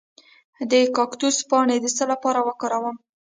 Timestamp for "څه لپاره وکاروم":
1.95-2.95